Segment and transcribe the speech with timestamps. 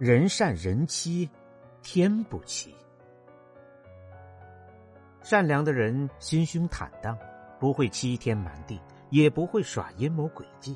[0.00, 1.28] 人善人欺，
[1.82, 2.74] 天不欺。
[5.20, 7.14] 善良的人心胸坦荡，
[7.58, 10.74] 不会欺天瞒地，也不会耍阴谋诡计。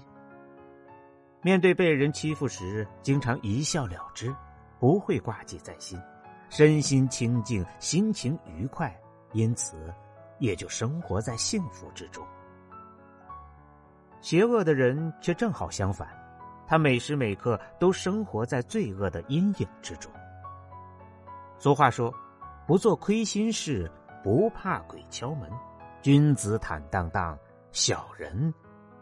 [1.40, 4.30] 面对被人欺负时，经常一笑了之，
[4.78, 5.98] 不会挂记在心，
[6.50, 8.94] 身心清净，心情愉快，
[9.32, 9.90] 因此
[10.38, 12.22] 也就生活在幸福之中。
[14.20, 16.23] 邪恶的人却正好相反。
[16.66, 20.10] 他每时每刻都生活在罪恶的阴影之中。
[21.58, 22.12] 俗话说
[22.66, 23.90] ：“不做亏心事，
[24.22, 25.50] 不怕鬼敲门。
[26.02, 27.38] 君子坦荡荡，
[27.72, 28.52] 小人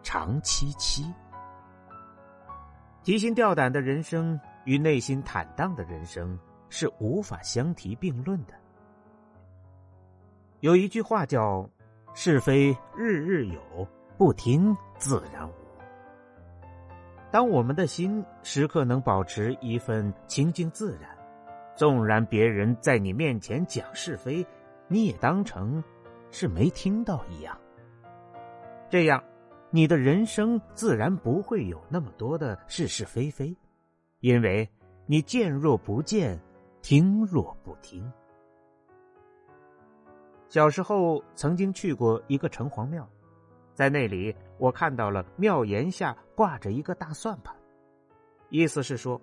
[0.03, 1.05] 常戚戚。”
[3.03, 6.39] 提心吊胆的人生与内心坦荡的人生
[6.69, 8.55] 是无法相提并论的。
[10.61, 11.69] 有一句话叫
[12.15, 15.53] ：“是非日日有，不听自然无。”
[17.33, 21.11] 当我们的心时刻能保持一份清净自然，
[21.75, 24.47] 纵然别人在你面前讲是非，
[24.87, 25.83] 你也当成
[26.31, 27.59] 是没听到一样。
[28.91, 29.25] 这样，
[29.71, 33.57] 你的人生自然不会有那么多的是是非非，
[34.21, 34.69] 因为
[35.07, 36.39] 你见若不见，
[36.83, 38.13] 听若不听。
[40.51, 43.09] 小时候曾经去过一个城隍庙。
[43.75, 47.55] 在那里，我看到了庙檐下挂着一个大算盘，
[48.51, 49.21] 意思是说，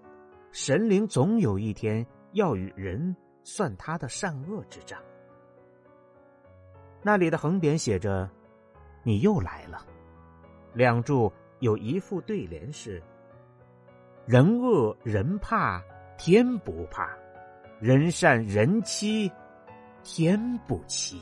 [0.52, 5.00] 神灵总有一天要与人算他的善恶之账。
[7.02, 8.30] 那里的横匾写着
[9.04, 9.86] ：“你又来了。”
[10.74, 13.02] 两柱有一副对联是
[14.26, 15.82] ：“人恶人怕
[16.18, 17.10] 天不怕，
[17.80, 19.32] 人善人欺
[20.04, 21.22] 天不欺。”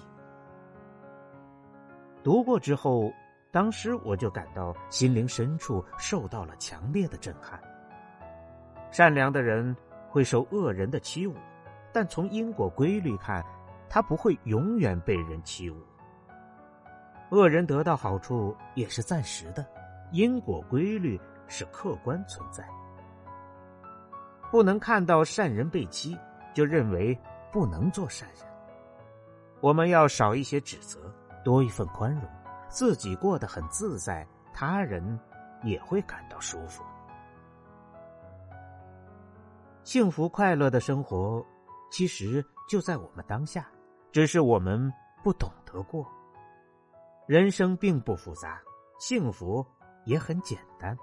[2.27, 3.09] 读过之后，
[3.51, 7.57] 当时我就感到心灵深处受到了强烈的震撼。
[8.91, 9.73] 善良的人
[10.09, 11.33] 会受恶人的欺侮，
[11.93, 13.41] 但从因果规律看，
[13.87, 15.75] 他不会永远被人欺侮。
[17.29, 19.65] 恶人得到好处也是暂时的，
[20.11, 21.17] 因果规律
[21.47, 22.67] 是客观存在。
[24.51, 26.17] 不能看到善人被欺，
[26.53, 27.17] 就认为
[27.53, 28.45] 不能做善人。
[29.61, 30.99] 我们要少一些指责。
[31.47, 32.23] 多一份宽容，
[32.67, 35.17] 自己过得很自在，他人
[35.63, 36.83] 也会感到舒服。
[39.85, 41.41] 幸福快乐的生活，
[41.89, 43.65] 其实就在我们当下，
[44.11, 44.91] 只是我们
[45.23, 46.05] 不懂得过。
[47.27, 48.59] 人生并不复杂，
[48.99, 49.65] 幸福
[50.03, 50.97] 也很简单。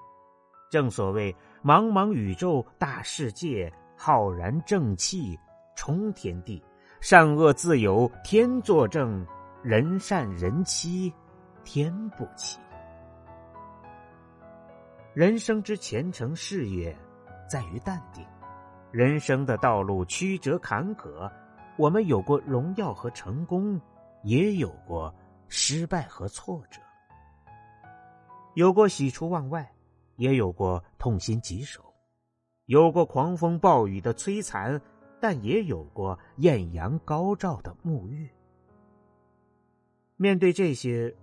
[0.70, 1.34] 正所谓
[1.64, 5.40] 茫茫宇宙大世界，浩然正气
[5.74, 6.62] 冲天地，
[7.00, 9.26] 善恶自有天作证。
[9.64, 11.10] 人善人欺，
[11.64, 12.60] 天不欺。
[15.14, 16.94] 人生之前程事业，
[17.48, 18.22] 在于淡定。
[18.90, 21.32] 人生的道路曲折坎坷，
[21.78, 23.80] 我们有过荣耀和成功，
[24.22, 25.10] 也有过
[25.48, 26.78] 失败和挫折；
[28.52, 29.66] 有过喜出望外，
[30.16, 31.80] 也有过痛心疾首；
[32.66, 34.78] 有过狂风暴雨的摧残，
[35.18, 38.28] 但也有过艳阳高照的沐浴。
[40.24, 41.14] 面对这些，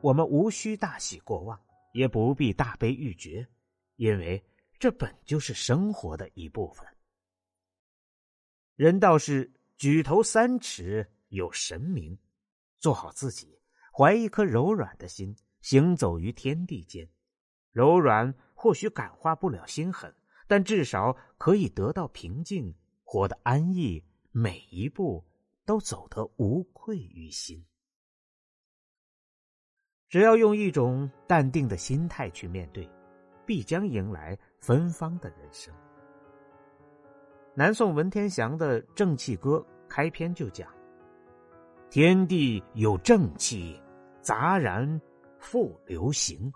[0.00, 1.56] 我们无需大喜过望，
[1.92, 3.46] 也不必大悲欲绝，
[3.94, 4.44] 因为
[4.80, 6.84] 这本就是生活的一部分。
[8.74, 12.18] 人道是举头三尺有神明，
[12.80, 13.56] 做好自己，
[13.96, 17.08] 怀一颗柔软的心，行走于天地间。
[17.70, 20.12] 柔软或许感化不了心狠，
[20.48, 24.02] 但至少可以得到平静，活得安逸，
[24.32, 25.24] 每一步
[25.64, 27.64] 都走得无愧于心。
[30.08, 32.88] 只要用一种淡定的心态去面对，
[33.44, 35.72] 必将迎来芬芳的人生。
[37.54, 39.56] 南宋文天祥的《正气歌》
[39.88, 40.66] 开篇就讲
[41.90, 43.78] ：“天地有正气，
[44.22, 45.00] 杂然
[45.38, 46.50] 复流行；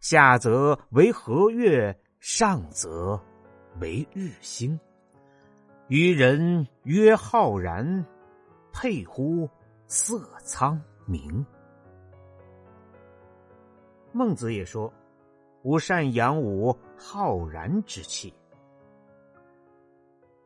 [0.00, 3.18] 下则为和月，上则
[3.80, 4.78] 为日星。
[5.88, 8.04] 于人曰浩然，
[8.74, 9.48] 佩乎
[9.86, 11.44] 色苍明。”
[14.16, 14.90] 孟子也说
[15.62, 18.32] ：“吾善养吾浩然之气。”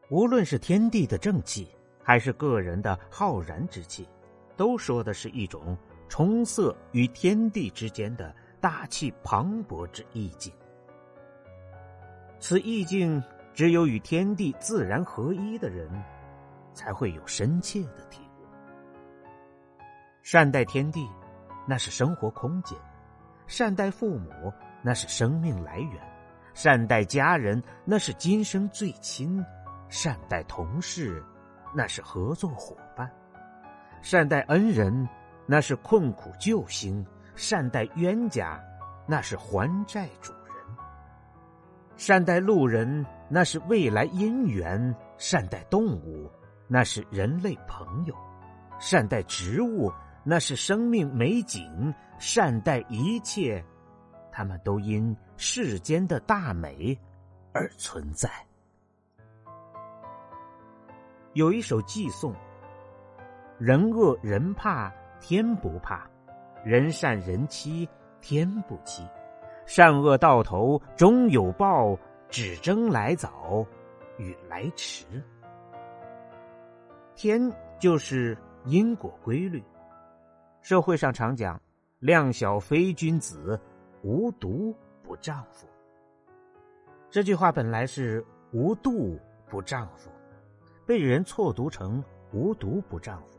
[0.09, 1.69] 无论是天地的正气，
[2.03, 4.09] 还是个人的浩然之气，
[4.57, 5.77] 都说的是一种
[6.09, 10.51] 重色与天地之间的大气磅礴之意境。
[12.41, 13.23] 此意境，
[13.53, 15.91] 只有与天地自然合一的人，
[16.73, 18.47] 才会有深切的体悟。
[20.23, 21.07] 善待天地，
[21.67, 22.79] 那是生活空间；
[23.49, 24.53] 善待父母，
[24.83, 25.99] 那是生命来源；
[26.53, 29.43] 善待家人，那是今生最亲；
[29.89, 31.25] 善待同事，
[31.75, 33.09] 那是合作伙伴；
[34.03, 35.09] 善待恩人，
[35.47, 37.03] 那是困苦救星；
[37.35, 38.63] 善待冤家，
[39.07, 40.55] 那是还债主人。
[41.97, 46.31] 善待路人，那是未来姻缘；善待动物，
[46.69, 48.15] 那是人类朋友；
[48.79, 49.91] 善待植物，
[50.25, 53.65] 那是生命美景；善待一切，
[54.31, 56.99] 他们都因世间的大美
[57.53, 58.29] 而存在。
[61.35, 62.35] 有一首寄颂
[63.59, 66.09] ：“人恶人怕天不怕，
[66.65, 67.89] 人善人欺
[68.21, 69.07] 天不欺。”
[69.65, 71.97] 善恶到头终有报，
[72.31, 73.65] 只争来早
[74.17, 75.05] 与来迟。
[77.15, 79.63] 天就是因果规律。
[80.63, 81.61] 社会上常讲
[82.01, 83.59] “量小非君子，
[84.03, 85.67] 无毒不丈夫”。
[87.11, 89.19] 这句话本来是“无度
[89.49, 90.11] 不丈夫”，
[90.87, 92.03] 被人错读成
[92.33, 93.39] “无毒不丈夫”。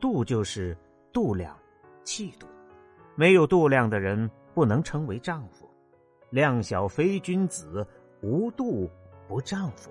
[0.00, 0.76] 度就是
[1.12, 1.56] 度量、
[2.02, 2.46] 气度，
[3.14, 4.30] 没有度量的人。
[4.54, 5.68] 不能称为丈夫，
[6.30, 7.84] 量小非君子，
[8.22, 8.88] 无度
[9.26, 9.90] 不丈夫，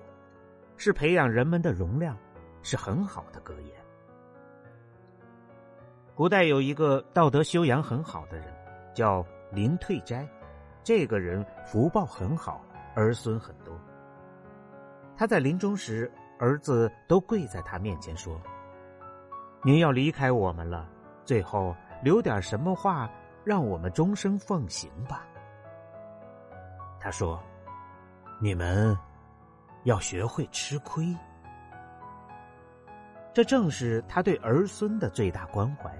[0.78, 2.16] 是培养人们的容量，
[2.62, 3.83] 是很好的格言。
[6.16, 8.46] 古代有一个道德修养很好的人，
[8.94, 10.24] 叫林退斋，
[10.84, 12.64] 这个人福报很好，
[12.94, 13.76] 儿孙很多。
[15.16, 18.40] 他在临终时，儿子都跪在他面前说
[19.64, 20.88] ：“您要离开我们了，
[21.24, 23.10] 最后留点什么话？”
[23.44, 25.26] 让我们终生奉行吧。
[26.98, 27.38] 他说
[28.40, 28.96] ：“你们
[29.82, 31.14] 要学会吃亏。”
[33.34, 35.90] 这正是他对儿孙的最大关怀，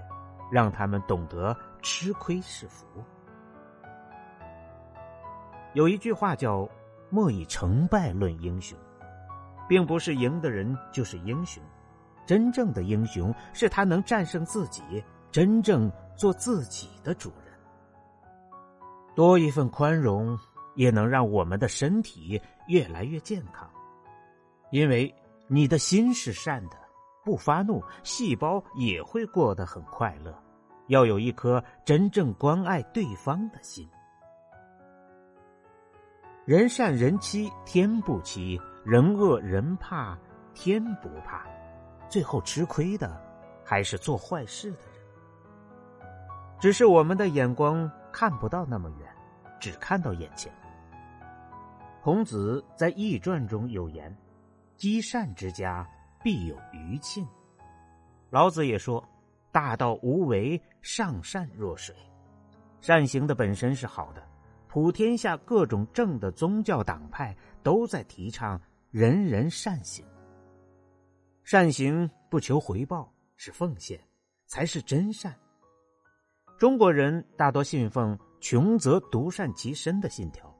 [0.51, 2.87] 让他们懂得吃亏是福。
[5.73, 6.67] 有一句话叫
[7.11, 8.75] “莫以成败论英雄”，
[9.69, 11.61] 并不是赢的人就是英雄，
[12.25, 14.81] 真正的英雄是他能战胜自己，
[15.31, 15.91] 真正。
[16.17, 17.53] 做自己的主人，
[19.15, 20.39] 多一份宽容，
[20.75, 23.69] 也能让我们的身体越来越健康。
[24.71, 25.13] 因为
[25.49, 26.77] 你的心是善的，
[27.25, 30.33] 不发怒，细胞也会过得很快乐。
[30.87, 33.89] 要有一颗真正关爱对方的心。
[36.45, 40.15] 人善人欺天不欺，人恶人怕
[40.53, 41.43] 天不怕。
[42.07, 43.19] 最后吃亏的，
[43.63, 45.01] 还是做坏事的人。
[46.59, 49.09] 只是我们的眼光看不到那么远，
[49.59, 50.53] 只看到眼前。
[52.03, 54.15] 孔子在《易传》中有言
[54.77, 55.89] ：“积善之家，
[56.25, 57.23] 必有余庆。”
[58.31, 59.07] 老子也说
[59.53, 61.95] ：“大道无为，上善若水。”
[62.81, 64.27] 善行的本身是好的，
[64.67, 70.03] 普天下各种正的宗教党派都在提倡人人善行。
[71.43, 73.99] 善行不求回报，是奉献，
[74.47, 75.31] 才是真善。
[76.57, 80.51] 中国人大多信奉“穷则独善其身”的信条，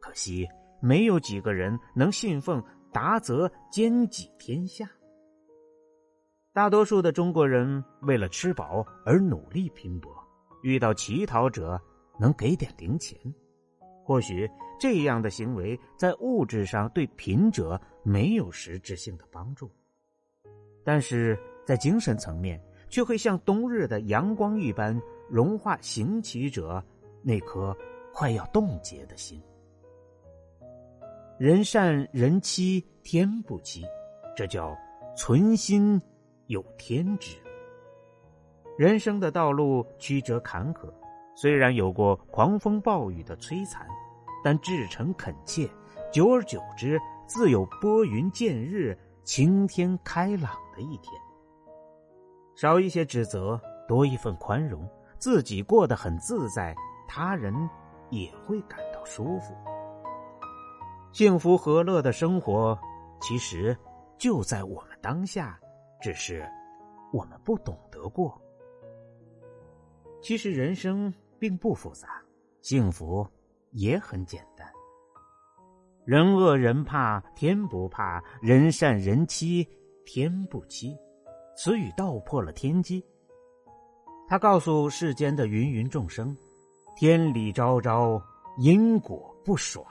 [0.00, 0.48] 可惜
[0.80, 4.90] 没有几个人能信奉“达则兼济天下”。
[6.54, 10.12] 大多数的中国人为了吃饱而努力拼搏，
[10.62, 11.80] 遇到乞讨者
[12.20, 13.18] 能给点零钱，
[14.04, 14.46] 或许
[14.78, 19.70] 这样的行为在物质上对贫者没有实质性的帮助，
[20.84, 25.00] 但是在精神层面却会像冬日的阳光一般。
[25.30, 26.84] 融化行乞者
[27.22, 27.74] 那颗
[28.12, 29.42] 快要冻结的心。
[31.38, 33.82] 人善人欺天不欺，
[34.36, 34.76] 这叫
[35.16, 35.98] 存心
[36.52, 37.36] 有天知。
[38.76, 40.92] 人生的道路曲折坎坷，
[41.34, 43.86] 虽然有过狂风暴雨的摧残，
[44.44, 45.66] 但至诚恳切，
[46.12, 51.12] 久而久之，自有拨云见日、晴天开朗的一天。
[52.54, 54.86] 少一些指责，多一份宽容。
[55.18, 56.74] 自己过得很自在，
[57.08, 57.54] 他人
[58.10, 59.54] 也会感到舒服。
[61.12, 62.78] 幸福和乐的生活，
[63.20, 63.76] 其实
[64.18, 65.58] 就在我们当下，
[66.02, 66.44] 只是
[67.12, 68.36] 我们不懂得过。
[70.20, 72.20] 其实人生并不复杂，
[72.60, 73.26] 幸福
[73.70, 74.68] 也很简单。
[76.04, 79.66] 人恶人怕，天不怕；人善人欺，
[80.04, 80.96] 天不欺。
[81.56, 83.04] 此语道破了天机。
[84.26, 86.36] 他告诉世间的芸芸众生：
[86.96, 88.20] 天理昭昭，
[88.58, 89.86] 因果不爽。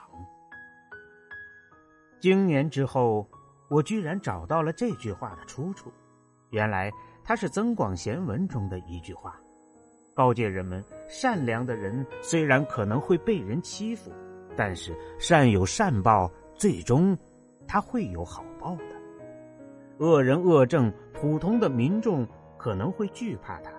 [2.20, 3.26] 经年之后，
[3.70, 5.90] 我居然找到了这句话的出处。
[6.52, 6.92] 原来，
[7.24, 9.40] 它是《增广贤文》中的一句话，
[10.14, 14.12] 告诫人们：善良的人虽然可能会被人欺负。
[14.54, 17.16] 但是善有善报，最终
[17.66, 18.84] 他会有好报的。
[19.98, 22.28] 恶人恶政，普通的民众
[22.58, 23.72] 可能会惧怕他，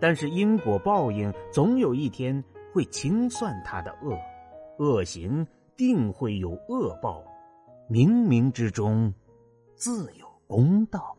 [0.00, 2.42] 但是因果报应总有一天
[2.72, 4.18] 会清算他的恶，
[4.78, 7.22] 恶行定会有恶报，
[7.88, 9.14] 冥冥之中
[9.76, 11.16] 自有公道。